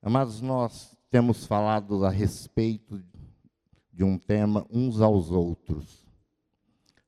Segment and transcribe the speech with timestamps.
[0.00, 3.02] Amados, nós temos falado a respeito
[3.92, 6.06] de um tema uns aos outros.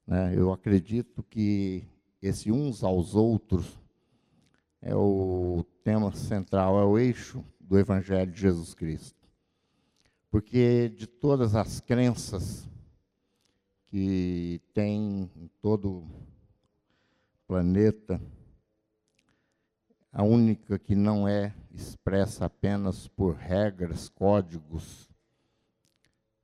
[0.04, 0.35] Né?
[0.37, 1.84] Eu acredito que
[2.21, 3.79] esse uns aos outros
[4.82, 9.29] é o tema central, é o eixo do Evangelho de Jesus Cristo.
[10.29, 12.69] Porque de todas as crenças
[13.87, 16.27] que tem em todo o
[17.47, 18.20] planeta,
[20.12, 25.09] a única que não é expressa apenas por regras, códigos,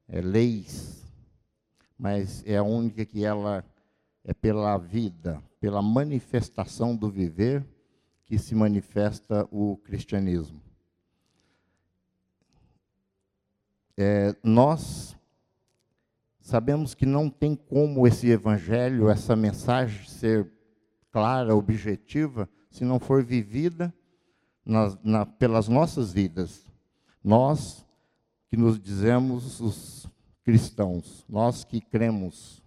[0.09, 1.04] é, leis,
[1.98, 3.64] mas é a única que ela
[4.24, 7.64] é pela vida, pela manifestação do viver
[8.24, 10.60] que se manifesta o cristianismo.
[13.96, 15.16] É, nós
[16.40, 20.51] sabemos que não tem como esse evangelho, essa mensagem ser
[21.10, 23.92] clara, objetiva, se não for vivida
[24.62, 26.66] na, na, pelas nossas vidas.
[27.24, 27.86] Nós
[28.50, 30.06] que nos dizemos os
[30.45, 32.62] cristãos, nós que cremos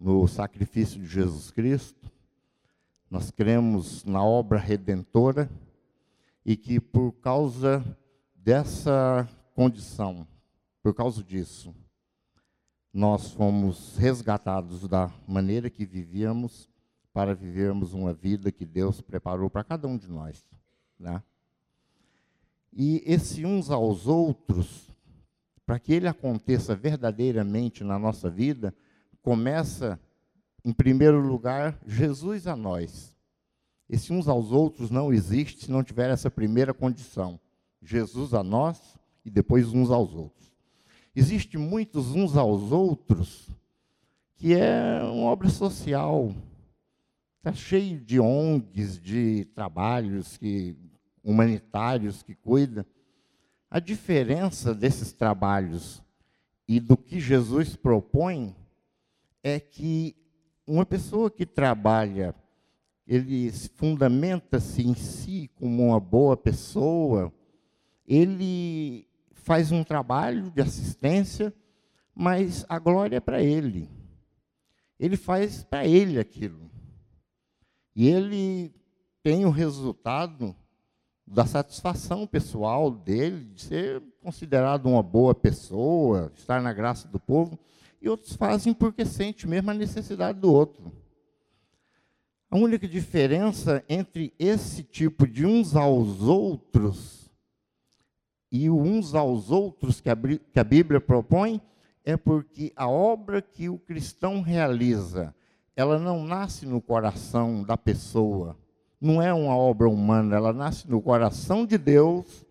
[0.00, 2.10] no sacrifício de Jesus Cristo,
[3.08, 5.48] nós cremos na obra redentora
[6.44, 7.84] e que por causa
[8.34, 10.26] dessa condição,
[10.82, 11.72] por causa disso,
[12.92, 16.68] nós fomos resgatados da maneira que vivíamos
[17.12, 20.44] para vivermos uma vida que Deus preparou para cada um de nós.
[20.98, 21.22] Né?
[22.72, 24.88] E esse uns aos outros,
[25.66, 28.74] para que ele aconteça verdadeiramente na nossa vida,
[29.22, 30.00] começa,
[30.64, 33.14] em primeiro lugar, Jesus a nós.
[33.88, 37.40] Esse uns aos outros não existe se não tiver essa primeira condição.
[37.80, 40.52] Jesus a nós e depois uns aos outros.
[41.16, 43.48] Existe muitos uns aos outros
[44.36, 46.32] que é uma obra social,
[47.48, 50.76] Está cheio de ONGs, de trabalhos que,
[51.24, 52.84] humanitários que cuidam.
[53.70, 56.02] A diferença desses trabalhos
[56.68, 58.54] e do que Jesus propõe
[59.42, 60.14] é que
[60.66, 62.34] uma pessoa que trabalha,
[63.06, 67.32] ele fundamenta-se em si como uma boa pessoa,
[68.06, 71.54] ele faz um trabalho de assistência,
[72.14, 73.88] mas a glória é para ele.
[75.00, 76.68] Ele faz para ele aquilo.
[77.94, 78.74] E ele
[79.22, 80.54] tem o resultado
[81.26, 87.58] da satisfação pessoal dele, de ser considerado uma boa pessoa, estar na graça do povo,
[88.00, 90.92] e outros fazem porque sente mesmo a necessidade do outro.
[92.50, 97.30] A única diferença entre esse tipo de uns aos outros
[98.50, 101.60] e o uns aos outros que a, Bíblia propõe
[102.02, 105.34] é porque a obra que o cristão realiza
[105.78, 108.56] ela não nasce no coração da pessoa,
[109.00, 112.44] não é uma obra humana, ela nasce no coração de Deus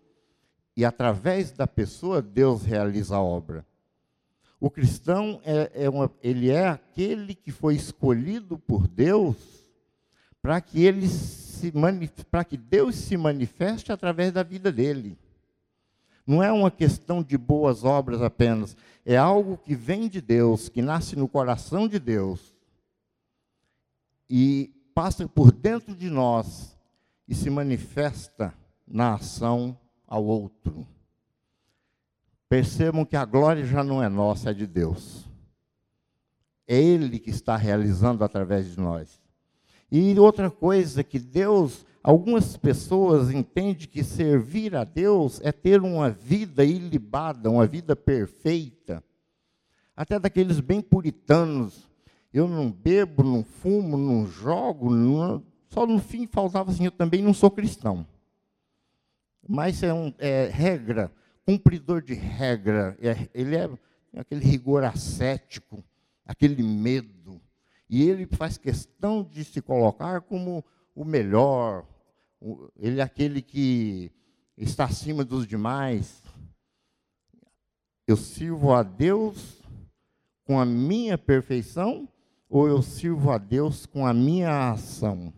[0.74, 3.66] e através da pessoa Deus realiza a obra.
[4.58, 9.36] O cristão é, é uma, ele é aquele que foi escolhido por Deus
[10.40, 11.06] para que ele
[12.30, 15.18] para que Deus se manifeste através da vida dele.
[16.26, 18.74] Não é uma questão de boas obras apenas,
[19.04, 22.56] é algo que vem de Deus, que nasce no coração de Deus
[24.28, 26.76] e passa por dentro de nós
[27.26, 28.54] e se manifesta
[28.86, 30.86] na ação ao outro.
[32.48, 35.26] Percebam que a glória já não é nossa, é de Deus.
[36.66, 39.20] É Ele que está realizando através de nós.
[39.90, 46.10] E outra coisa que Deus, algumas pessoas entendem que servir a Deus é ter uma
[46.10, 49.02] vida ilibada, uma vida perfeita.
[49.96, 51.87] Até daqueles bem puritanos,
[52.32, 57.22] eu não bebo, não fumo, não jogo, não, só no fim faltava assim, eu também
[57.22, 58.06] não sou cristão.
[59.46, 61.10] Mas é, um, é regra,
[61.44, 63.70] cumpridor de regra, é, ele é
[64.16, 65.82] aquele rigor ascético,
[66.24, 67.40] aquele medo.
[67.88, 70.62] E ele faz questão de se colocar como
[70.94, 71.86] o melhor,
[72.76, 74.12] ele é aquele que
[74.56, 76.22] está acima dos demais.
[78.06, 79.62] Eu sirvo a Deus
[80.44, 82.08] com a minha perfeição
[82.48, 85.32] ou eu sirvo a Deus com a minha ação?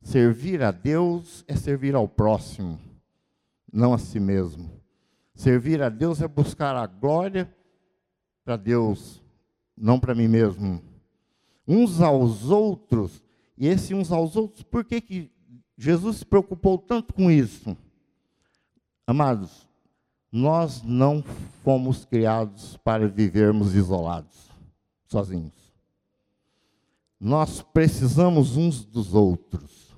[0.00, 2.78] Servir a Deus é servir ao próximo,
[3.72, 4.70] não a si mesmo.
[5.34, 7.52] Servir a Deus é buscar a glória
[8.44, 9.20] para Deus,
[9.76, 10.80] não para mim mesmo.
[11.66, 13.22] Uns aos outros,
[13.58, 15.30] e esse uns aos outros, por que, que
[15.76, 17.76] Jesus se preocupou tanto com isso?
[19.04, 19.68] Amados,
[20.30, 21.22] nós não
[21.64, 24.50] fomos criados para vivermos isolados,
[25.06, 25.65] sozinhos.
[27.18, 29.96] Nós precisamos uns dos outros.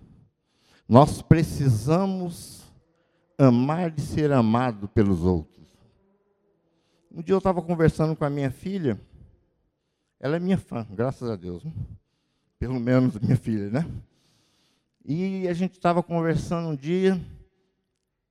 [0.89, 2.63] Nós precisamos
[3.37, 5.67] amar e ser amado pelos outros.
[7.11, 9.01] Um dia eu estava conversando com a minha filha,
[10.21, 11.65] ela é minha fã, graças a Deus.
[11.65, 11.73] Né?
[12.59, 13.87] Pelo menos minha filha, né?
[15.05, 17.21] E a gente estava conversando um dia,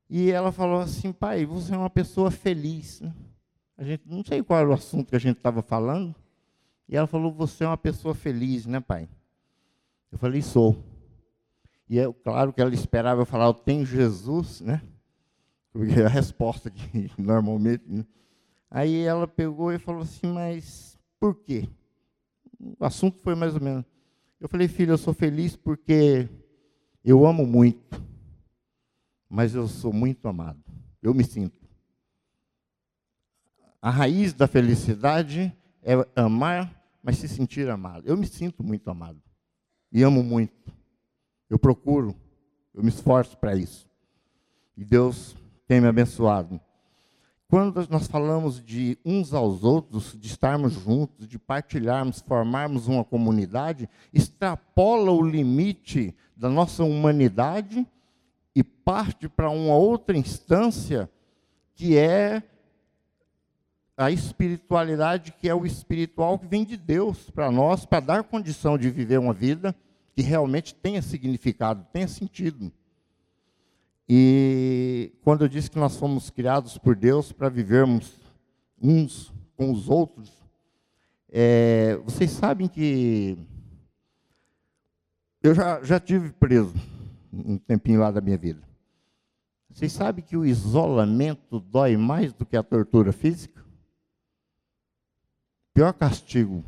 [0.10, 3.01] e ela falou assim, pai, você é uma pessoa feliz.
[3.01, 3.13] Né?
[3.78, 6.16] A gente não sei qual era o assunto que a gente estava falando.
[6.88, 9.10] E ela falou, você é uma pessoa feliz, né, pai?
[10.12, 10.84] Eu falei, sou.
[11.89, 14.81] E é claro que ela esperava eu falar, eu tenho Jesus, né?
[15.72, 17.84] Porque é a resposta que normalmente.
[17.88, 18.06] Né?
[18.69, 21.68] Aí ela pegou e falou assim, mas por quê?
[22.80, 23.86] O assunto foi mais ou menos.
[24.40, 26.30] Eu falei, filho, eu sou feliz porque
[27.04, 28.04] eu amo muito,
[29.30, 30.60] mas eu sou muito amado.
[31.01, 31.57] Eu me sinto.
[33.81, 38.03] A raiz da felicidade é amar, mas se sentir amado.
[38.05, 39.21] Eu me sinto muito amado.
[39.91, 40.71] E amo muito.
[41.49, 42.15] Eu procuro,
[42.73, 43.88] eu me esforço para isso.
[44.75, 45.35] E Deus
[45.67, 46.59] tem me abençoado.
[47.49, 53.89] Quando nós falamos de uns aos outros, de estarmos juntos, de partilharmos, formarmos uma comunidade,
[54.13, 57.88] extrapola o limite da nossa humanidade
[58.53, 61.09] e parte para uma outra instância
[61.73, 62.44] que é
[63.97, 68.77] a espiritualidade, que é o espiritual que vem de Deus para nós, para dar condição
[68.77, 69.75] de viver uma vida
[70.15, 72.71] que realmente tenha significado, tenha sentido.
[74.07, 78.13] E quando eu disse que nós fomos criados por Deus para vivermos
[78.79, 80.31] uns com os outros,
[81.29, 83.38] é, vocês sabem que
[85.41, 86.73] eu já, já tive preso
[87.33, 88.61] um tempinho lá da minha vida.
[89.69, 93.67] Vocês sabem que o isolamento dói mais do que a tortura física?
[95.77, 96.65] Pior castigo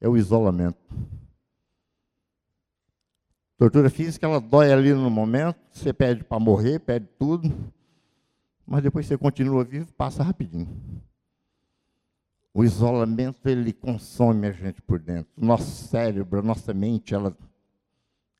[0.00, 0.78] é o isolamento.
[3.58, 7.52] Tortura física, ela dói ali no momento, você pede para morrer, pede tudo,
[8.66, 10.66] mas depois você continua vivo, passa rapidinho.
[12.54, 15.30] O isolamento, ele consome a gente por dentro.
[15.36, 17.36] Nosso cérebro, a nossa mente, ela,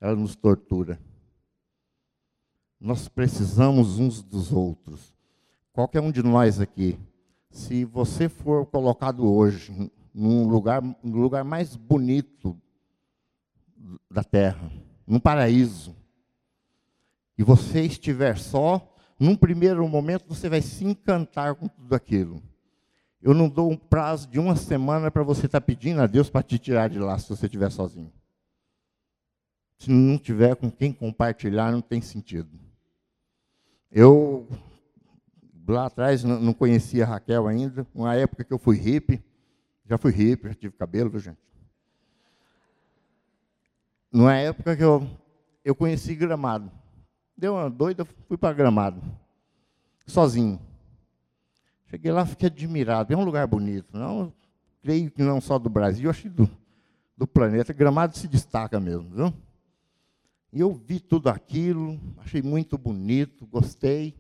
[0.01, 0.99] ela nos tortura.
[2.81, 5.15] Nós precisamos uns dos outros.
[5.71, 6.99] Qualquer um de nós aqui,
[7.53, 12.59] se você for colocado hoje num lugar, no lugar mais bonito
[14.11, 14.73] da Terra,
[15.07, 15.95] num paraíso,
[17.37, 22.43] e você estiver só, num primeiro momento você vai se encantar com tudo aquilo.
[23.21, 26.29] Eu não dou um prazo de uma semana para você estar tá pedindo a Deus
[26.29, 28.13] para te tirar de lá se você estiver sozinho.
[29.79, 32.59] Se não tiver com quem compartilhar, não tem sentido.
[33.91, 34.49] Eu,
[35.67, 39.23] lá atrás, não conhecia a Raquel ainda, uma época que eu fui hippie,
[39.85, 41.53] já fui hippie, já tive cabelo, viu, gente?
[44.13, 45.09] numa época que eu,
[45.65, 46.71] eu conheci Gramado.
[47.37, 49.03] Deu uma doida, fui para Gramado,
[50.07, 50.61] sozinho.
[51.87, 53.13] Cheguei lá, fiquei admirado.
[53.13, 53.97] É um lugar bonito.
[53.97, 54.33] Não,
[54.83, 56.49] creio que não só do Brasil, acho que do,
[57.17, 57.73] do planeta.
[57.73, 59.35] Gramado se destaca mesmo, viu?
[60.53, 64.15] E eu vi tudo aquilo, achei muito bonito, gostei.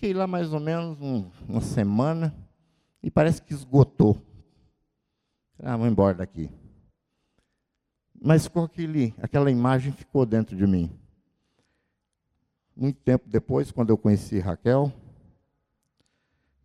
[0.00, 2.34] Fiquei lá mais ou menos um, uma semana
[3.02, 4.18] e parece que esgotou.
[5.58, 6.48] Ah, vou embora daqui.
[8.18, 10.90] Mas com aquele, aquela imagem ficou dentro de mim.
[12.74, 14.90] Muito tempo depois, quando eu conheci Raquel,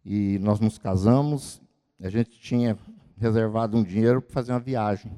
[0.05, 1.61] e nós nos casamos,
[1.99, 2.77] a gente tinha
[3.17, 5.11] reservado um dinheiro para fazer uma viagem.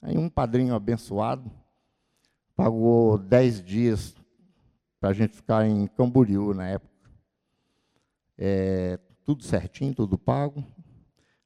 [0.00, 1.50] Aí um padrinho abençoado
[2.54, 4.14] pagou dez dias
[5.00, 6.89] para a gente ficar em Camboriú na época.
[8.42, 10.64] É, tudo certinho, tudo pago.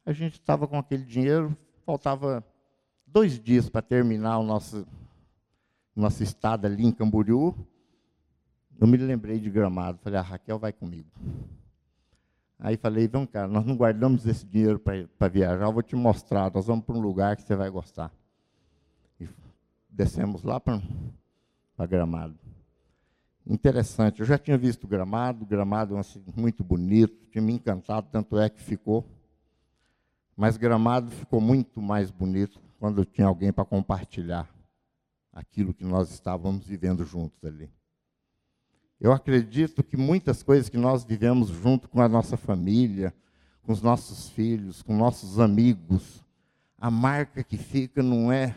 [0.06, 2.46] A gente estava com aquele dinheiro, faltava
[3.04, 4.86] dois dias para terminar o nosso,
[5.94, 7.52] nosso estado ali em Camboriú,
[8.80, 9.98] eu me lembrei de Gramado.
[9.98, 11.08] Falei, a Raquel vai comigo.
[12.58, 16.50] Aí falei, vamos cá, nós não guardamos esse dinheiro para viajar, eu vou te mostrar,
[16.54, 18.12] nós vamos para um lugar que você vai gostar.
[19.20, 19.28] E
[19.90, 20.80] descemos lá para
[21.86, 22.43] Gramado.
[23.46, 28.38] Interessante, eu já tinha visto Gramado, Gramado é assim, muito bonito, tinha me encantado, tanto
[28.38, 29.06] é que ficou.
[30.34, 34.48] Mas Gramado ficou muito mais bonito quando tinha alguém para compartilhar
[35.32, 37.70] aquilo que nós estávamos vivendo juntos ali.
[38.98, 43.12] Eu acredito que muitas coisas que nós vivemos junto com a nossa família,
[43.62, 46.24] com os nossos filhos, com nossos amigos,
[46.78, 48.56] a marca que fica não é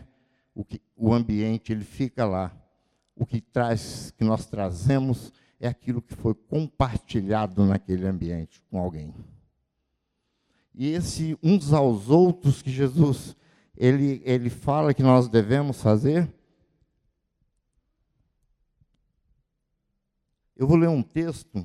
[0.54, 2.52] o, que, o ambiente, ele fica lá.
[3.18, 9.14] O que traz, que nós trazemos é aquilo que foi compartilhado naquele ambiente com alguém.
[10.74, 13.36] E esse uns aos outros que Jesus
[13.76, 16.32] ele, ele fala que nós devemos fazer,
[20.60, 21.64] Eu vou ler um texto,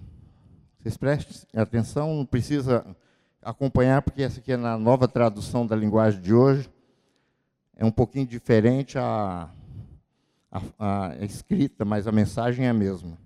[0.78, 2.84] vocês prestem atenção, não precisa
[3.40, 6.70] acompanhar, porque essa aqui é na nova tradução da linguagem de hoje.
[7.74, 9.48] É um pouquinho diferente a,
[10.52, 13.18] a, a escrita, mas a mensagem é a mesma.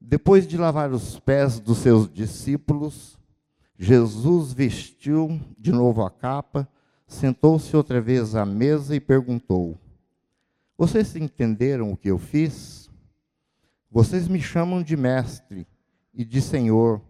[0.00, 3.18] Depois de lavar os pés dos seus discípulos,
[3.76, 6.68] Jesus vestiu de novo a capa,
[7.06, 9.76] sentou-se outra vez à mesa e perguntou:
[10.78, 12.88] Vocês entenderam o que eu fiz?
[13.90, 15.66] Vocês me chamam de mestre
[16.14, 17.02] e de senhor,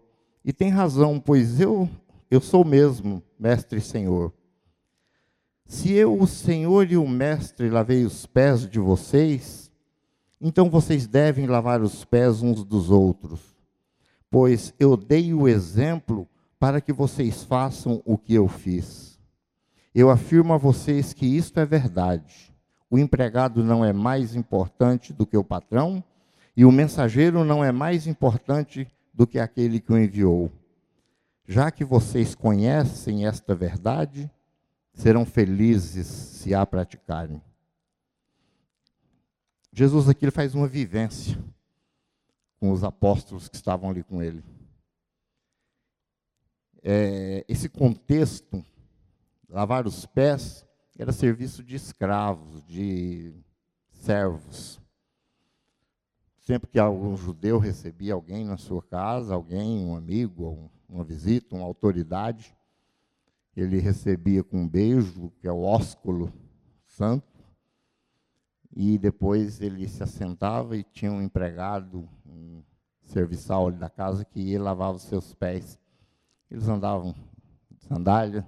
[0.43, 1.87] e tem razão, pois eu
[2.29, 4.33] eu sou mesmo mestre e senhor.
[5.67, 9.69] Se eu, o Senhor e o mestre, lavei os pés de vocês,
[10.39, 13.41] então vocês devem lavar os pés uns dos outros,
[14.31, 16.25] pois eu dei o exemplo
[16.57, 19.19] para que vocês façam o que eu fiz.
[19.93, 22.55] Eu afirmo a vocês que isto é verdade.
[22.89, 26.01] O empregado não é mais importante do que o patrão,
[26.55, 30.49] e o mensageiro não é mais importante do que aquele que o enviou.
[31.45, 34.31] Já que vocês conhecem esta verdade,
[34.97, 37.41] serão felizes se a praticarem.
[39.71, 41.37] Jesus aqui faz uma vivência
[42.59, 44.43] com os apóstolos que estavam ali com ele
[46.89, 48.63] é, esse contexto,
[49.49, 50.65] lavar os pés,
[50.97, 53.33] era serviço de escravos, de
[53.91, 54.79] servos.
[56.39, 61.65] Sempre que algum judeu recebia alguém na sua casa, alguém, um amigo, uma visita, uma
[61.65, 62.55] autoridade,
[63.59, 66.31] ele recebia com um beijo, que é o ósculo
[66.85, 67.27] santo,
[68.75, 72.61] e depois ele se assentava e tinha um empregado, um
[73.01, 75.79] serviçal da casa, que ia lavar os seus pés
[76.49, 77.13] eles andavam
[77.69, 78.45] de sandália.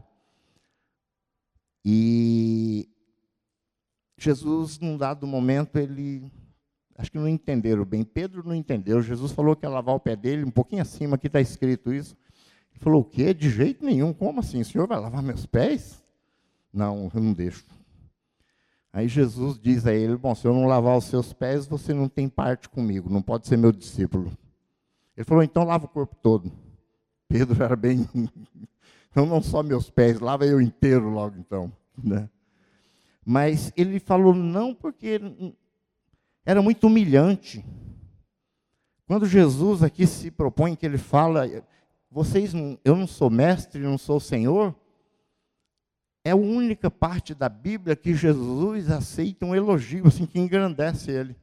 [1.84, 2.90] E
[4.18, 6.32] Jesus, num dado momento, ele.
[6.98, 8.04] Acho que não entenderam bem.
[8.04, 9.02] Pedro não entendeu.
[9.02, 12.16] Jesus falou que ia lavar o pé dele, um pouquinho acima, aqui está escrito isso.
[12.80, 13.34] Falou: O quê?
[13.34, 14.14] De jeito nenhum.
[14.14, 14.62] Como assim?
[14.62, 16.04] O senhor vai lavar meus pés?
[16.74, 17.66] Não, eu não deixo.
[18.92, 22.10] Aí Jesus diz a ele: Bom, se eu não lavar os seus pés, você não
[22.10, 24.32] tem parte comigo, não pode ser meu discípulo.
[25.16, 26.52] Ele falou: Então lava o corpo todo.
[27.28, 28.08] Pedro era bem.
[29.12, 31.72] Então, não só meus pés, lava eu inteiro logo então.
[31.98, 32.30] Né?
[33.26, 35.20] Mas ele falou não porque
[36.46, 37.66] era muito humilhante.
[39.08, 41.48] Quando Jesus aqui se propõe que ele fala,
[42.12, 44.76] vocês, eu não sou mestre, não sou senhor,
[46.24, 51.36] é a única parte da Bíblia que Jesus aceita um elogio, assim, que engrandece ele.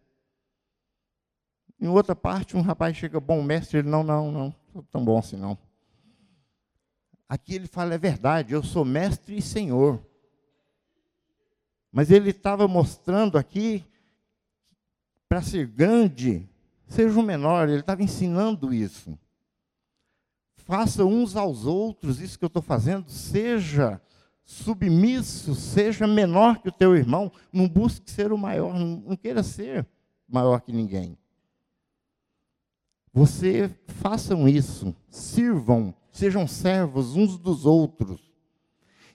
[1.80, 5.18] Em outra parte, um rapaz chega, bom mestre, ele, não, não, não, não tão bom
[5.18, 5.58] assim não.
[7.28, 10.00] Aqui ele fala, é verdade, eu sou mestre e senhor.
[11.90, 13.84] Mas ele estava mostrando aqui,
[15.28, 16.48] para ser grande,
[16.86, 19.18] seja o menor, ele estava ensinando isso.
[20.66, 23.98] Faça uns aos outros isso que eu estou fazendo, seja
[24.44, 29.42] submisso, seja menor que o teu irmão, não busque ser o maior, não, não queira
[29.42, 29.86] ser
[30.28, 31.16] maior que ninguém.
[33.12, 38.20] Você façam isso, sirvam sejam servos uns dos outros.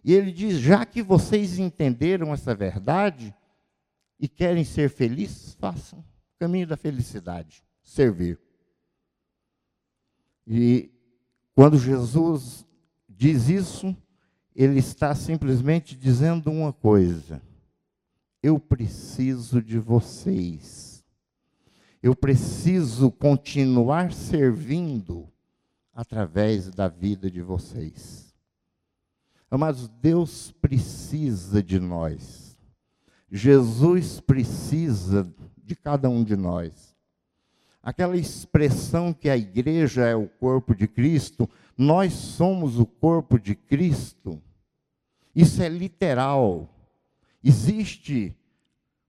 [0.04, 3.36] E ele diz: já que vocês entenderam essa verdade
[4.20, 8.40] e querem ser felizes, façam o caminho da felicidade, servir.
[10.48, 10.92] E
[11.62, 12.66] quando Jesus
[13.08, 13.96] diz isso,
[14.56, 17.40] ele está simplesmente dizendo uma coisa:
[18.42, 21.04] eu preciso de vocês.
[22.02, 25.30] Eu preciso continuar servindo
[25.94, 28.34] através da vida de vocês.
[29.48, 32.60] Amados, Deus precisa de nós.
[33.30, 35.32] Jesus precisa
[35.64, 36.91] de cada um de nós.
[37.84, 43.56] Aquela expressão que a igreja é o corpo de Cristo, nós somos o corpo de
[43.56, 44.42] Cristo.
[45.36, 46.70] Isso é literal.
[47.44, 48.36] Existe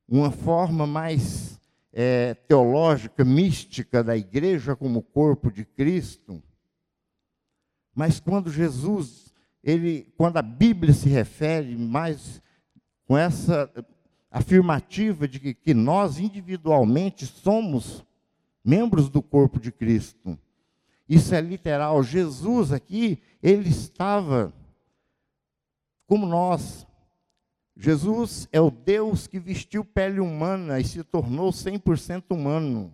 [0.08, 1.60] uma forma mais
[1.92, 6.42] é, teológica, mística da igreja como corpo de Cristo
[7.94, 12.42] mas quando Jesus, ele, quando a Bíblia se refere mais
[13.06, 13.70] com essa
[14.30, 18.04] afirmativa de que, que nós individualmente somos
[18.64, 20.38] membros do corpo de Cristo.
[21.08, 22.02] Isso é literal.
[22.02, 24.52] Jesus aqui, ele estava
[26.06, 26.86] como nós.
[27.76, 32.92] Jesus é o Deus que vestiu pele humana e se tornou 100% humano.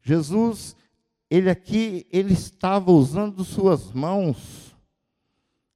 [0.00, 0.76] Jesus
[1.30, 4.74] ele aqui, ele estava usando suas mãos,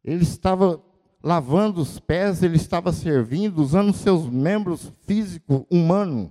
[0.02, 0.82] ele estava
[1.22, 6.30] lavando os pés, ele estava servindo, usando seus membros físicos humanos.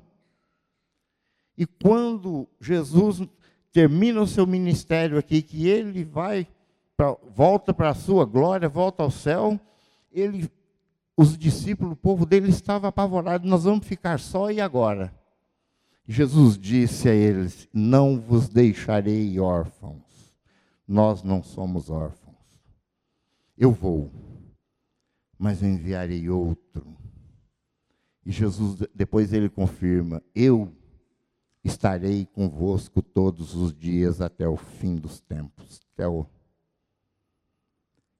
[1.58, 3.22] E quando Jesus
[3.72, 6.48] termina o seu ministério aqui, que ele vai,
[6.96, 9.60] pra, volta para a sua glória, volta ao céu,
[10.12, 10.50] ele,
[11.16, 15.14] os discípulos, o povo dele estava apavorado, nós vamos ficar só e agora?
[16.08, 20.02] Jesus disse a eles: Não vos deixarei órfãos.
[20.88, 22.36] Nós não somos órfãos.
[23.58, 24.12] Eu vou,
[25.38, 26.98] mas enviarei outro.
[28.26, 30.76] E Jesus, depois ele confirma: Eu
[31.64, 35.82] estarei convosco todos os dias até o fim dos tempos.
[35.94, 36.26] Até o...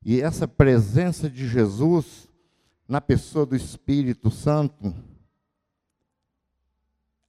[0.04, 2.28] E essa presença de Jesus
[2.88, 4.94] na pessoa do Espírito Santo,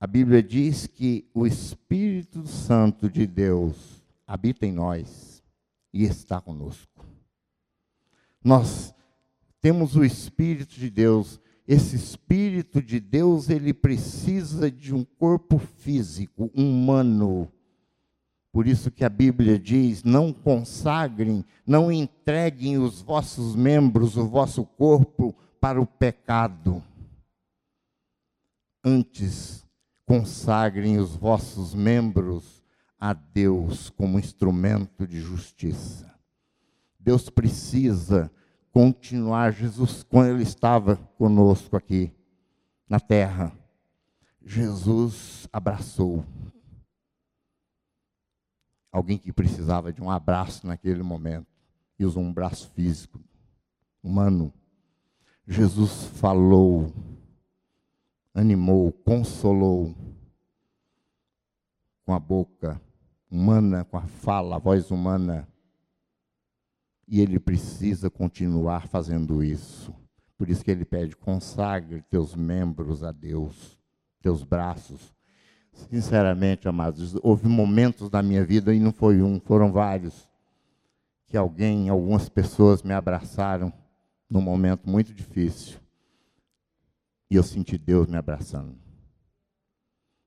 [0.01, 5.43] a Bíblia diz que o Espírito Santo de Deus habita em nós
[5.93, 7.07] e está conosco.
[8.43, 8.93] Nós
[9.61, 16.51] temos o Espírito de Deus esse Espírito de Deus, ele precisa de um corpo físico,
[16.55, 17.51] humano.
[18.51, 24.65] Por isso que a Bíblia diz: não consagrem, não entreguem os vossos membros, o vosso
[24.65, 26.83] corpo para o pecado.
[28.85, 29.65] Antes,
[30.05, 32.63] consagrem os vossos membros
[32.99, 36.13] a Deus como instrumento de justiça.
[36.99, 38.31] Deus precisa
[38.73, 39.53] continuar.
[39.53, 42.11] Jesus, quando ele estava conosco aqui
[42.89, 43.53] na terra,
[44.45, 46.25] Jesus abraçou
[48.91, 51.47] alguém que precisava de um abraço naquele momento
[51.99, 53.21] e usou um braço físico,
[54.03, 54.53] humano.
[55.47, 56.93] Jesus falou,
[58.35, 59.95] animou, consolou
[62.05, 62.81] com a boca
[63.31, 65.49] humana, com a fala, a voz humana
[67.13, 69.95] e ele precisa continuar fazendo isso.
[70.39, 73.79] Por isso que ele pede: consagre teus membros a Deus,
[74.23, 75.15] teus braços.
[75.75, 80.27] Sinceramente, amados, houve momentos na minha vida, e não foi um, foram vários,
[81.27, 83.71] que alguém, algumas pessoas me abraçaram
[84.29, 85.79] num momento muito difícil.
[87.31, 88.75] E eu senti Deus me abraçando.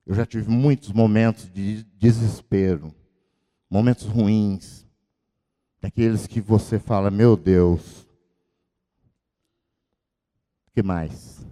[0.06, 2.94] Eu já tive muitos momentos de desespero,
[3.72, 4.85] momentos ruins,
[5.86, 8.08] Daqueles que você fala, meu Deus,
[10.74, 11.46] que mais?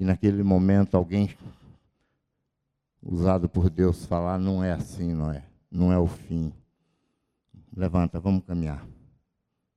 [0.00, 1.32] E naquele momento alguém
[3.00, 5.44] usado por Deus falar, não é assim, não é?
[5.70, 6.52] Não é o fim.
[7.76, 8.84] Levanta, vamos caminhar.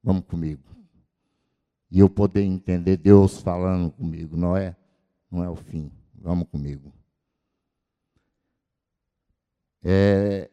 [0.01, 0.63] Vamos comigo.
[1.91, 4.75] E eu poder entender Deus falando comigo, não é?
[5.29, 5.91] Não é o fim.
[6.15, 6.91] Vamos comigo.
[9.83, 10.49] É,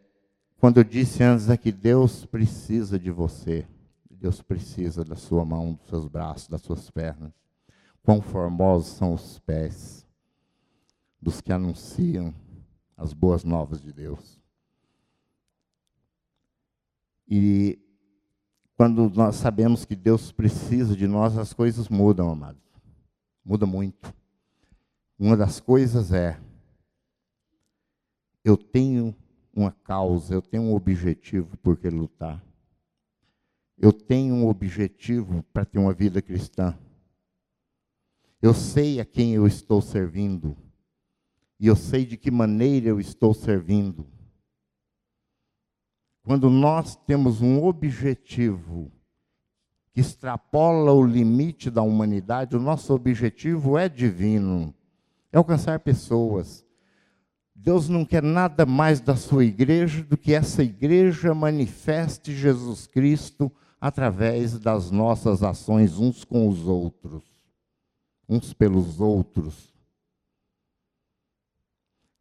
[0.66, 3.64] quando eu disse antes é que Deus precisa de você,
[4.10, 7.32] Deus precisa da sua mão, dos seus braços, das suas pernas.
[8.02, 10.04] Quão formosos são os pés
[11.22, 12.34] dos que anunciam
[12.96, 14.40] as boas novas de Deus.
[17.28, 17.78] E
[18.76, 22.60] quando nós sabemos que Deus precisa de nós, as coisas mudam, amados.
[23.44, 24.12] Muda muito.
[25.16, 26.40] Uma das coisas é
[28.42, 29.14] eu tenho
[29.58, 32.44] uma causa, eu tenho um objetivo por que lutar.
[33.78, 36.78] Eu tenho um objetivo para ter uma vida cristã.
[38.40, 40.56] Eu sei a quem eu estou servindo.
[41.58, 44.06] E eu sei de que maneira eu estou servindo.
[46.22, 48.92] Quando nós temos um objetivo
[49.92, 54.74] que extrapola o limite da humanidade, o nosso objetivo é divino
[55.36, 56.65] é alcançar pessoas
[57.58, 63.50] Deus não quer nada mais da sua igreja do que essa igreja manifeste Jesus Cristo
[63.80, 67.24] através das nossas ações uns com os outros,
[68.28, 69.74] uns pelos outros.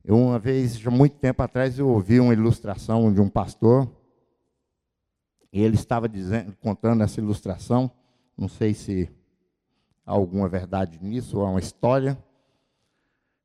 [0.04, 3.92] Eu uma vez, já muito tempo atrás, eu ouvi uma ilustração de um pastor,
[5.52, 7.92] e ele estava dizendo, contando essa ilustração,
[8.38, 9.10] não sei se
[10.06, 12.18] há alguma verdade nisso, ou é uma história,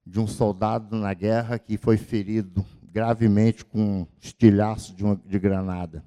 [0.07, 5.39] de um soldado na guerra que foi ferido gravemente com um estilhaço de, uma, de
[5.39, 6.05] granada.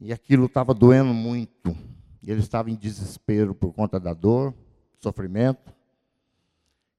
[0.00, 1.76] E aquilo estava doendo muito.
[2.22, 4.54] E ele estava em desespero por conta da dor,
[5.00, 5.74] sofrimento.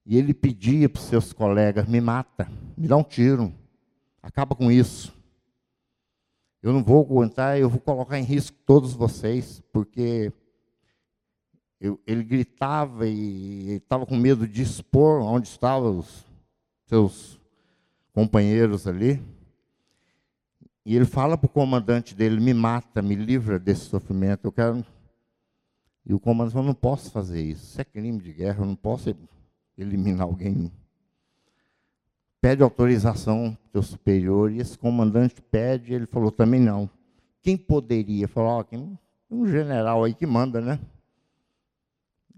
[0.06, 3.54] E ele pedia para os seus colegas: me mata, me dá um tiro,
[4.22, 5.14] acaba com isso.
[6.62, 10.32] Eu não vou aguentar, eu vou colocar em risco todos vocês, porque
[11.80, 16.26] eu, ele gritava e estava com medo de expor onde estavam os
[16.86, 17.40] seus
[18.14, 19.22] companheiros ali.
[20.86, 24.46] E ele fala para o comandante dele: me mata, me livra desse sofrimento.
[24.46, 24.86] Eu quero.
[26.06, 27.64] E o comandante falou: não posso fazer isso.
[27.64, 29.16] Isso é crime de guerra, eu não posso
[29.78, 30.72] eliminar alguém.
[32.40, 36.90] pede autorização do superior, e esse comandante pede, ele falou também não.
[37.42, 38.28] Quem poderia?
[38.28, 40.80] Falou, oh, um general aí que manda, né?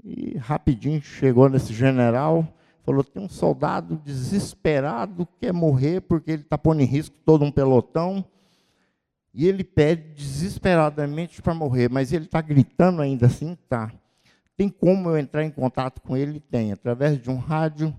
[0.07, 2.47] E rapidinho chegou nesse general,
[2.83, 7.51] falou: tem um soldado desesperado, quer morrer porque ele está pondo em risco todo um
[7.51, 8.23] pelotão.
[9.33, 13.91] E ele pede desesperadamente para morrer, mas ele está gritando ainda assim, tá?
[14.55, 16.39] Tem como eu entrar em contato com ele?
[16.39, 17.93] Tem, através de um rádio.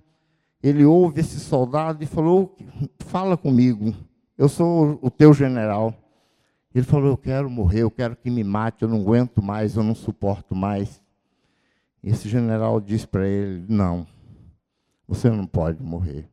[0.62, 2.56] Ele ouve esse soldado e falou:
[3.00, 3.92] fala comigo,
[4.38, 5.92] eu sou o teu general.
[6.72, 9.82] Ele falou: eu quero morrer, eu quero que me mate, eu não aguento mais, eu
[9.82, 11.04] não suporto mais.
[12.06, 14.06] Esse general disse para ele: Não,
[15.08, 16.30] você não pode morrer.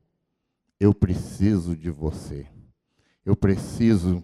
[0.79, 2.45] Eu preciso de você.
[3.25, 4.23] Eu preciso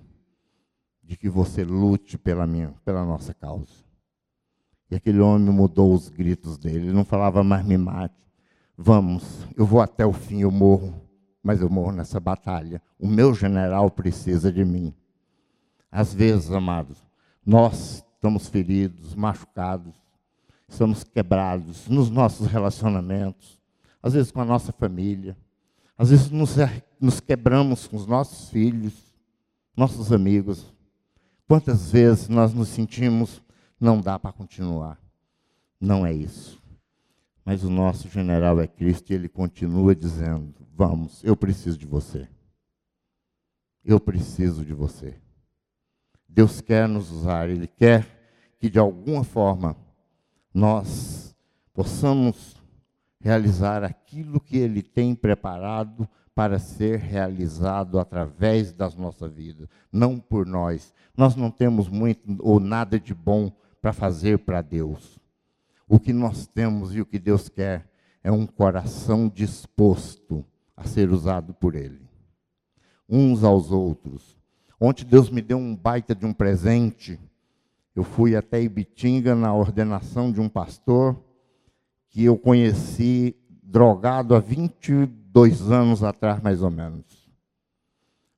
[1.01, 3.73] de que você lute pela, minha, pela nossa causa.
[4.91, 6.85] E aquele homem mudou os gritos dele.
[6.85, 8.13] Ele não falava mais me mate.
[8.77, 11.01] Vamos, eu vou até o fim, eu morro,
[11.41, 12.79] mas eu morro nessa batalha.
[12.99, 14.93] O meu general precisa de mim.
[15.91, 17.03] Às vezes, amados,
[17.43, 19.95] nós estamos feridos, machucados,
[20.69, 23.59] estamos quebrados nos nossos relacionamentos,
[24.01, 25.35] às vezes com a nossa família,
[25.97, 26.55] às vezes nos,
[26.99, 28.93] nos quebramos com os nossos filhos,
[29.75, 30.73] nossos amigos.
[31.47, 33.41] Quantas vezes nós nos sentimos,
[33.79, 34.99] não dá para continuar.
[35.79, 36.61] Não é isso.
[37.43, 42.27] Mas o nosso general é Cristo e ele continua dizendo: Vamos, eu preciso de você.
[43.83, 45.15] Eu preciso de você.
[46.27, 48.05] Deus quer nos usar, Ele quer
[48.59, 49.75] que de alguma forma
[50.53, 51.35] nós
[51.73, 52.55] possamos
[53.19, 60.45] realizar aquilo que Ele tem preparado para ser realizado através das nossas vidas, não por
[60.45, 60.93] nós.
[61.15, 65.19] Nós não temos muito ou nada de bom para fazer para Deus.
[65.87, 67.89] O que nós temos e o que Deus quer
[68.23, 70.45] é um coração disposto
[70.77, 72.07] a ser usado por Ele,
[73.07, 74.37] uns aos outros.
[74.79, 77.19] Ontem Deus me deu um baita de um presente
[77.99, 81.21] eu fui até Ibitinga na ordenação de um pastor
[82.07, 87.03] que eu conheci drogado há 22 anos atrás, mais ou menos.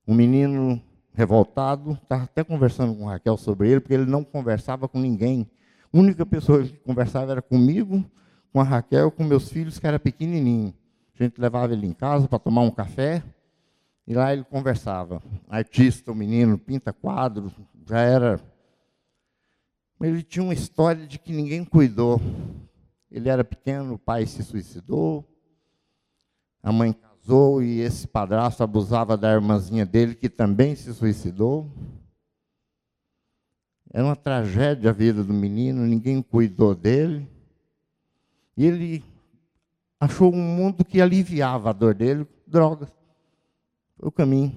[0.06, 0.82] Um menino
[1.14, 5.48] revoltado, estava até conversando com Raquel sobre ele, porque ele não conversava com ninguém.
[5.92, 8.04] A única pessoa que conversava era comigo,
[8.52, 10.74] com a Raquel, com meus filhos, que era pequenininho.
[11.14, 13.22] A gente levava ele em casa para tomar um café,
[14.08, 15.22] e lá ele conversava.
[15.48, 17.52] Artista, o menino, pinta quadros,
[17.86, 18.40] já era
[20.02, 22.20] ele tinha uma história de que ninguém cuidou.
[23.10, 25.24] Ele era pequeno, o pai se suicidou,
[26.62, 31.70] a mãe casou e esse padrasto abusava da irmãzinha dele, que também se suicidou.
[33.92, 37.28] Era uma tragédia a vida do menino, ninguém cuidou dele.
[38.56, 39.04] E ele
[40.00, 42.88] achou um mundo que aliviava a dor dele, drogas.
[43.96, 44.54] Foi o caminho.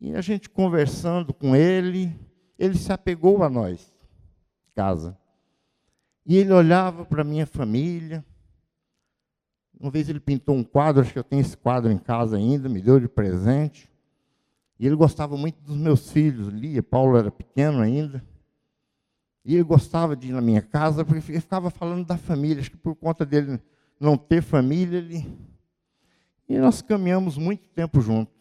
[0.00, 2.16] E a gente conversando com ele,
[2.60, 3.90] ele se apegou a nós,
[4.74, 5.16] casa.
[6.26, 8.22] E ele olhava para minha família.
[9.80, 12.68] Uma vez ele pintou um quadro, acho que eu tenho esse quadro em casa ainda,
[12.68, 13.90] me deu de presente.
[14.78, 18.22] E ele gostava muito dos meus filhos, Lia, Paulo era pequeno ainda.
[19.42, 22.60] E ele gostava de ir na minha casa, porque ele ficava falando da família.
[22.60, 23.58] Acho que por conta dele
[23.98, 25.26] não ter família, ele.
[26.46, 28.39] E nós caminhamos muito tempo juntos.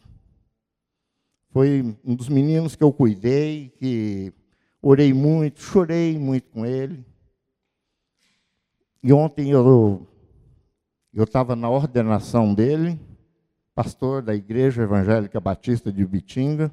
[1.51, 4.31] Foi um dos meninos que eu cuidei, que
[4.81, 7.03] orei muito, chorei muito com ele.
[9.01, 10.07] E ontem eu
[11.17, 12.99] estava na ordenação dele,
[13.73, 16.71] pastor da Igreja Evangélica Batista de Bitinga.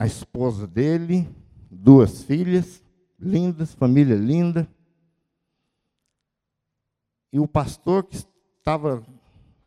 [0.00, 1.28] A esposa dele,
[1.70, 2.82] duas filhas,
[3.20, 4.68] lindas, família linda.
[7.32, 9.04] E o pastor que estava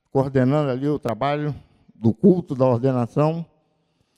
[0.09, 1.55] coordenando ali o trabalho
[2.01, 3.45] do culto, da ordenação,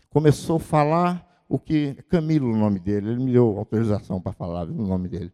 [0.10, 1.96] começou a falar o que.
[2.08, 5.34] Camilo, o nome dele, ele me deu autorização para falar o nome dele.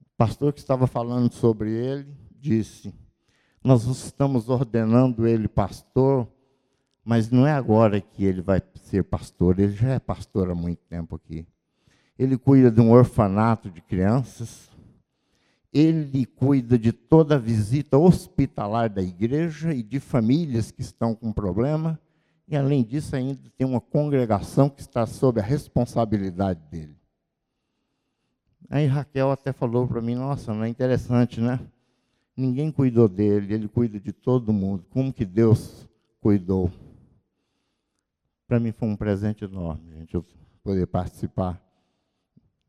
[0.00, 2.94] O pastor que estava falando sobre ele disse:
[3.62, 6.26] Nós estamos ordenando ele pastor,
[7.04, 10.80] mas não é agora que ele vai ser pastor, ele já é pastor há muito
[10.88, 11.46] tempo aqui.
[12.18, 14.70] Ele cuida de um orfanato de crianças,
[15.74, 21.32] ele cuida de toda a visita hospitalar da igreja e de famílias que estão com
[21.32, 21.98] problema.
[22.46, 26.94] E, além disso, ainda tem uma congregação que está sob a responsabilidade dele.
[28.70, 31.58] Aí Raquel até falou para mim: Nossa, não é interessante, né?
[32.36, 34.84] Ninguém cuidou dele, ele cuida de todo mundo.
[34.90, 35.88] Como que Deus
[36.20, 36.70] cuidou?
[38.46, 40.24] Para mim foi um presente enorme, gente, eu
[40.62, 41.60] poder participar,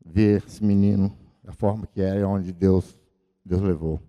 [0.04, 2.98] ver esse menino da forma que é, onde Deus,
[3.44, 4.02] Deus levou.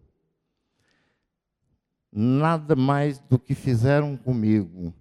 [2.11, 4.91] nada mais do que fizeram comigo.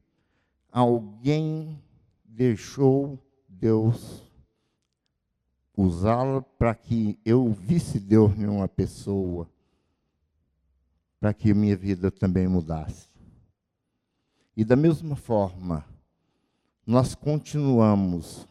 [0.70, 1.82] Alguém
[2.22, 3.18] deixou
[3.48, 4.22] Deus
[5.74, 9.48] usá-la para que eu visse Deus em uma pessoa,
[11.18, 13.08] para que minha vida também mudasse.
[14.54, 15.86] E da mesma forma,
[16.86, 18.46] nós continuamos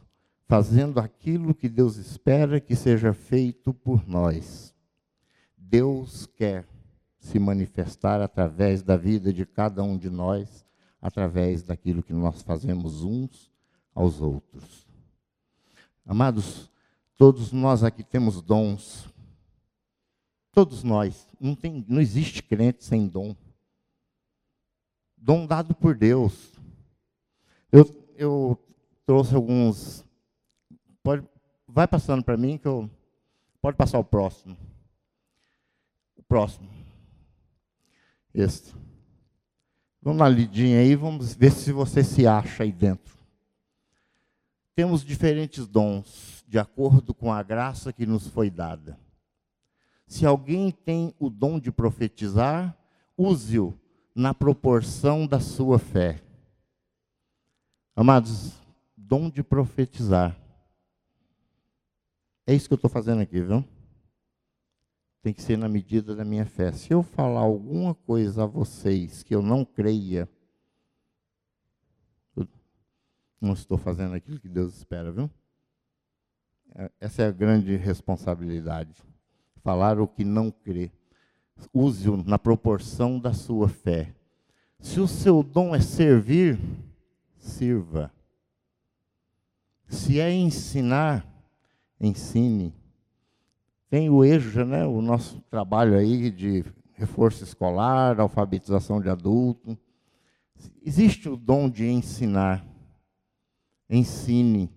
[0.47, 4.73] fazendo aquilo que Deus espera que seja feito por nós.
[5.57, 6.67] Deus quer
[7.17, 10.63] se manifestar através da vida de cada um de nós,
[11.01, 13.51] através daquilo que nós fazemos uns
[13.93, 14.85] aos outros.
[16.05, 16.69] Amados,
[17.17, 19.09] todos nós aqui temos dons.
[20.51, 21.27] Todos nós.
[21.39, 23.35] Não, tem, não existe crente sem dom.
[25.17, 26.53] Dom dado por Deus.
[27.71, 28.59] Eu, eu
[29.05, 30.04] trouxe alguns.
[31.05, 31.23] Pode,
[31.67, 32.89] vai passando para mim que eu.
[33.61, 34.57] Pode passar o próximo.
[36.17, 36.67] O próximo.
[38.33, 38.73] Este.
[40.01, 43.15] Vamos na lidinha aí, vamos ver se você se acha aí dentro.
[44.73, 48.97] Temos diferentes dons, de acordo com a graça que nos foi dada.
[50.07, 52.75] Se alguém tem o dom de profetizar,
[53.15, 53.79] use-o
[54.15, 56.19] na proporção da sua fé.
[57.95, 58.53] Amados,
[58.97, 60.35] dom de profetizar.
[62.47, 63.63] É isso que eu estou fazendo aqui, viu?
[65.25, 66.71] tem que ser na medida da minha fé.
[66.71, 70.29] Se eu falar alguma coisa a vocês que eu não creia,
[72.37, 72.47] eu
[73.41, 75.27] não estou fazendo aquilo que Deus espera, viu?
[76.75, 79.01] É, essa é a grande responsabilidade.
[79.63, 80.91] Falar o que não crê.
[81.73, 84.13] Use-o na proporção da sua fé.
[84.79, 86.59] Se o seu dom é servir,
[87.39, 88.13] sirva.
[89.87, 91.25] Se é ensinar,
[91.99, 92.73] ensine.
[93.89, 99.77] Tem o EJA, né, o nosso trabalho aí de reforço escolar, alfabetização de adulto.
[100.83, 102.65] Existe o dom de ensinar.
[103.89, 104.71] Ensine.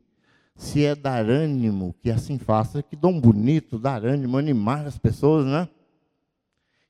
[0.55, 2.83] Se é dar ânimo, que assim faça.
[2.83, 5.69] Que dom bonito, dar ânimo, animar as pessoas, né?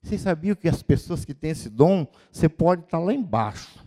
[0.03, 3.85] Vocês sabiam que as pessoas que têm esse dom, você pode estar lá embaixo.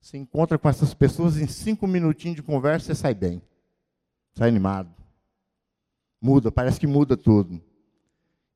[0.00, 3.42] Você encontra com essas pessoas em cinco minutinhos de conversa, você sai bem.
[4.34, 4.97] Sai animado.
[6.20, 7.60] Muda, parece que muda tudo.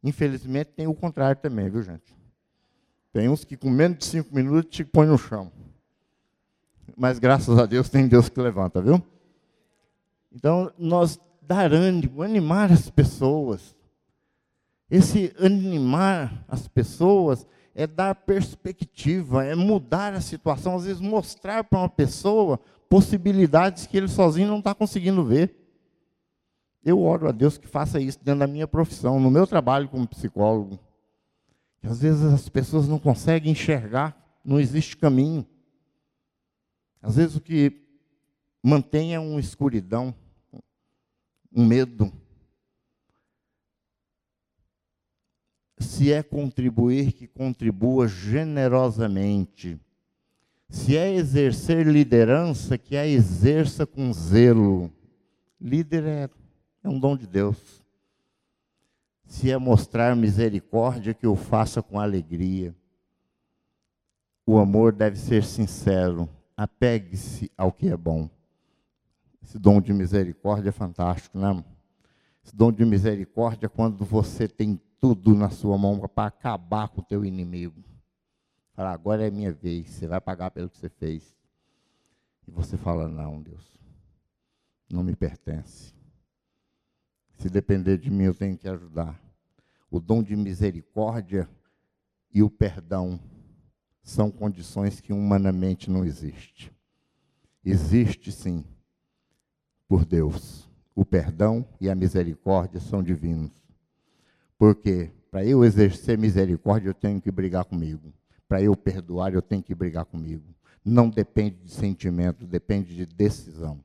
[0.02, 2.14] Infelizmente tem o contrário também, viu gente?
[3.12, 5.52] Tem uns que com menos de cinco minutos te põe no chão.
[6.96, 9.02] Mas graças a Deus tem Deus que levanta, viu?
[10.32, 13.76] Então, nós dar ânimo, animar as pessoas.
[14.90, 21.78] Esse animar as pessoas é dar perspectiva, é mudar a situação, às vezes mostrar para
[21.78, 25.61] uma pessoa possibilidades que ele sozinho não está conseguindo ver.
[26.84, 30.06] Eu oro a Deus que faça isso dentro da minha profissão, no meu trabalho como
[30.06, 30.78] psicólogo.
[31.80, 35.46] Que às vezes as pessoas não conseguem enxergar, não existe caminho.
[37.00, 37.80] Às vezes o que
[38.62, 40.14] mantém é uma escuridão,
[41.52, 42.12] um medo.
[45.78, 49.80] Se é contribuir, que contribua generosamente.
[50.68, 54.90] Se é exercer liderança, que a exerça com zelo.
[55.60, 56.30] Líder é
[56.82, 57.82] é um dom de Deus.
[59.24, 62.74] Se é mostrar misericórdia, que eu faça com alegria.
[64.44, 66.28] O amor deve ser sincero.
[66.56, 68.28] Apegue-se ao que é bom.
[69.42, 71.64] Esse dom de misericórdia é fantástico, né?
[72.44, 77.00] Esse dom de misericórdia é quando você tem tudo na sua mão para acabar com
[77.00, 77.82] o teu inimigo.
[78.74, 81.36] Falar, agora é minha vez, você vai pagar pelo que você fez.
[82.46, 83.64] E você fala, não, Deus,
[84.90, 85.94] não me pertence.
[87.42, 89.20] Se depender de mim, eu tenho que ajudar.
[89.90, 91.48] O dom de misericórdia
[92.32, 93.18] e o perdão
[94.00, 96.72] são condições que humanamente não existe.
[97.64, 98.64] Existe sim,
[99.88, 100.70] por Deus.
[100.94, 103.50] O perdão e a misericórdia são divinos.
[104.56, 108.14] Porque para eu exercer misericórdia, eu tenho que brigar comigo.
[108.46, 110.54] Para eu perdoar, eu tenho que brigar comigo.
[110.84, 113.82] Não depende de sentimento, depende de decisão.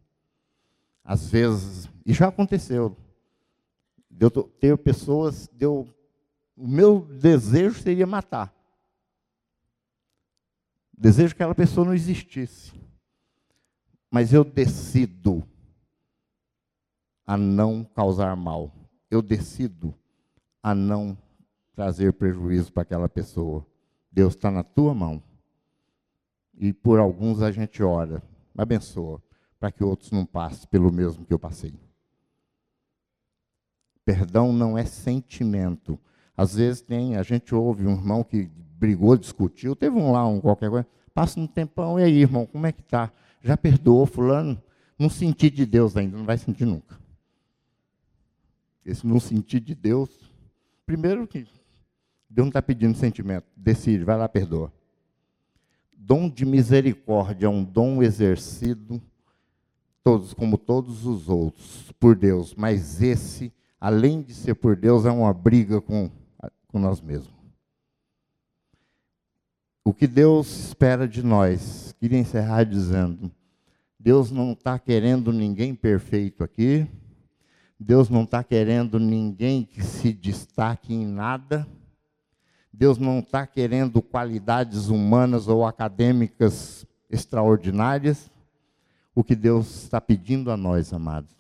[1.04, 2.96] Às vezes, e já aconteceu,
[4.20, 5.88] eu ter pessoas, de eu,
[6.56, 8.54] o meu desejo seria matar.
[10.98, 12.74] Desejo que aquela pessoa não existisse.
[14.10, 15.48] Mas eu decido
[17.26, 18.74] a não causar mal.
[19.12, 19.93] Eu decido
[20.63, 21.17] a não
[21.76, 23.65] trazer prejuízo para aquela pessoa.
[24.12, 25.22] Deus está na tua mão.
[26.56, 28.24] E por alguns a gente ora,
[28.58, 29.22] abençoa,
[29.60, 31.74] para que outros não passem pelo mesmo que eu passei.
[34.08, 36.00] Perdão não é sentimento.
[36.38, 40.39] Às vezes tem, a gente ouve um irmão que brigou, discutiu, teve um lá, um
[40.39, 40.88] qualquer coisa.
[41.13, 43.12] Passa um tempão, e aí, irmão, como é que tá?
[43.41, 44.63] Já perdoou fulano?
[44.98, 46.98] Não senti de Deus ainda, não vai sentir nunca.
[48.86, 50.10] Esse não sentir de Deus,
[50.86, 51.39] primeiro que
[52.30, 54.72] Deus não está pedindo sentimento, decide, vai lá, perdoa.
[55.98, 59.02] Dom de misericórdia é um dom exercido
[60.02, 65.12] todos como todos os outros por Deus, mas esse, além de ser por Deus, é
[65.12, 66.10] uma briga com,
[66.68, 67.36] com nós mesmos.
[69.84, 73.32] O que Deus espera de nós, queria encerrar dizendo:
[73.98, 76.86] Deus não está querendo ninguém perfeito aqui,
[77.80, 81.66] Deus não está querendo ninguém que se destaque em nada,
[82.74, 88.30] Deus não está querendo qualidades humanas ou acadêmicas extraordinárias.
[89.16, 91.36] O que Deus está pedindo a nós, amados,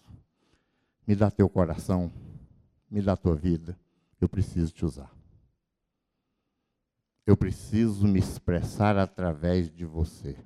[1.05, 2.11] me dá teu coração,
[2.89, 3.77] me dá tua vida,
[4.19, 5.11] eu preciso te usar.
[7.25, 10.37] Eu preciso me expressar através de você.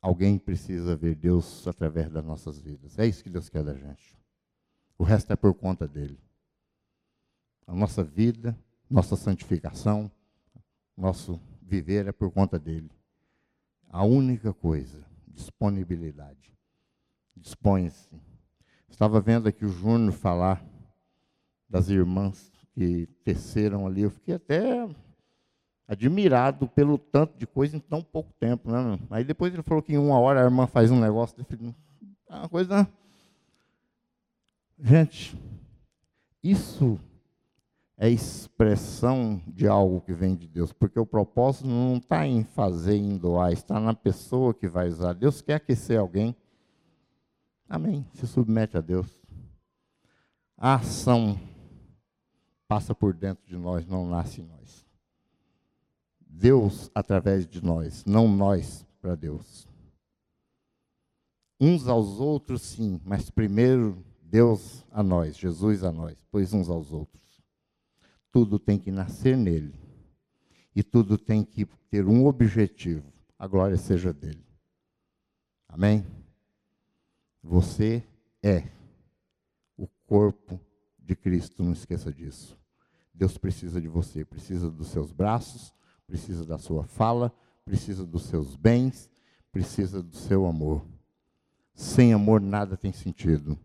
[0.00, 2.98] Alguém precisa ver Deus através das nossas vidas.
[2.98, 4.18] É isso que Deus quer da gente.
[4.98, 6.18] O resto é por conta dele.
[7.66, 8.58] A nossa vida,
[8.90, 10.10] nossa santificação,
[10.96, 12.90] nosso viver é por conta dele.
[13.88, 16.52] A única coisa, disponibilidade.
[17.36, 18.20] Dispõe-se.
[18.94, 20.64] Estava vendo aqui o Júnior falar
[21.68, 24.02] das irmãs que teceram ali.
[24.02, 24.88] Eu fiquei até
[25.88, 28.70] admirado pelo tanto de coisa em tão pouco tempo.
[28.70, 28.96] Né?
[29.10, 31.34] Aí depois ele falou que em uma hora a irmã faz um negócio.
[31.36, 31.74] Eu falei,
[32.30, 32.88] é uma coisa.
[34.78, 35.36] Gente,
[36.40, 36.96] isso
[37.98, 42.94] é expressão de algo que vem de Deus, porque o propósito não está em fazer,
[42.94, 45.14] em doar, está na pessoa que vai usar.
[45.14, 46.36] Deus quer aquecer alguém.
[47.74, 48.06] Amém.
[48.14, 49.08] Se submete a Deus.
[50.56, 51.36] A ação
[52.68, 54.86] passa por dentro de nós, não nasce em nós.
[56.20, 59.66] Deus através de nós, não nós para Deus.
[61.60, 66.92] Uns aos outros, sim, mas primeiro Deus a nós, Jesus a nós, pois uns aos
[66.92, 67.42] outros.
[68.30, 69.74] Tudo tem que nascer nele.
[70.76, 74.46] E tudo tem que ter um objetivo: a glória seja dele.
[75.68, 76.06] Amém?
[77.46, 78.02] Você
[78.42, 78.64] é
[79.76, 80.58] o corpo
[80.98, 82.58] de Cristo, não esqueça disso.
[83.12, 85.74] Deus precisa de você, precisa dos seus braços,
[86.06, 87.30] precisa da sua fala,
[87.62, 89.10] precisa dos seus bens,
[89.52, 90.86] precisa do seu amor.
[91.74, 93.58] Sem amor nada tem sentido.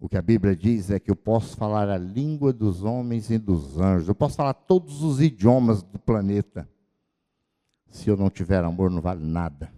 [0.00, 3.36] O que a Bíblia diz é que eu posso falar a língua dos homens e
[3.36, 6.66] dos anjos, eu posso falar todos os idiomas do planeta.
[7.90, 9.75] Se eu não tiver amor, não vale nada.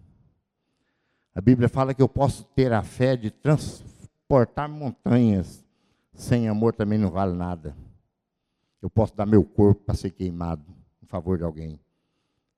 [1.38, 5.64] A Bíblia fala que eu posso ter a fé de transportar montanhas,
[6.12, 7.77] sem amor também não vale nada.
[8.83, 10.64] Eu posso dar meu corpo para ser queimado
[11.07, 11.79] favor de alguém.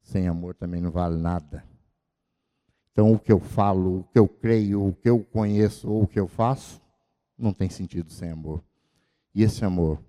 [0.00, 1.62] Sem amor também não vale nada.
[2.90, 6.06] Então, o que eu falo, o que eu creio, o que eu conheço ou o
[6.06, 6.80] que eu faço,
[7.36, 8.64] não tem sentido sem amor.
[9.34, 10.02] E esse amor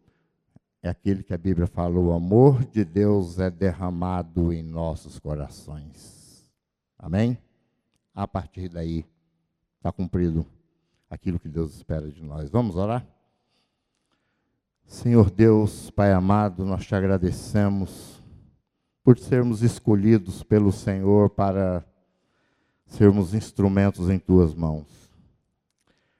[0.82, 6.50] é aquele que a Bíblia fala: o amor de Deus é derramado em nossos corações.
[6.98, 7.38] Amém?
[8.14, 9.06] A partir daí,
[9.78, 10.46] está cumprido
[11.10, 12.50] aquilo que Deus espera de nós.
[12.50, 13.06] Vamos orar?
[14.86, 18.22] Senhor Deus, Pai amado, nós te agradecemos
[19.04, 21.84] por sermos escolhidos pelo Senhor para
[22.86, 24.88] sermos instrumentos em tuas mãos.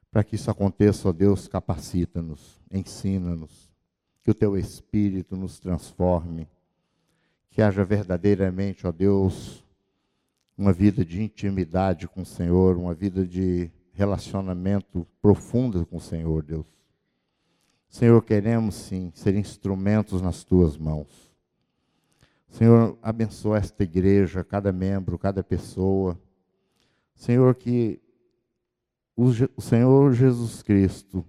[0.10, 3.70] Para que isso aconteça, ó Deus, capacita-nos, ensina-nos,
[4.24, 6.48] que o teu Espírito nos transforme,
[7.50, 9.64] que haja verdadeiramente, ó Deus,
[10.62, 16.44] uma vida de intimidade com o Senhor, uma vida de relacionamento profundo com o Senhor,
[16.44, 16.68] Deus.
[17.90, 21.32] Senhor, queremos sim ser instrumentos nas tuas mãos
[22.52, 26.20] Senhor, abençoa esta igreja, cada membro, cada pessoa.
[27.16, 28.02] Senhor, que
[29.16, 31.26] o Senhor Jesus Cristo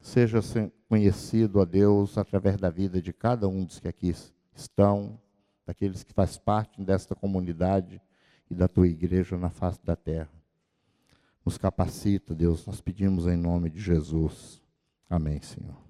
[0.00, 0.40] seja
[0.88, 4.12] conhecido a Deus através da vida de cada um dos que aqui
[4.52, 5.20] estão,
[5.64, 8.02] daqueles que faz parte desta comunidade
[8.50, 10.30] e da tua igreja na face da terra.
[11.44, 14.60] Nos capacita, Deus, nós pedimos em nome de Jesus.
[15.08, 15.87] Amém, Senhor.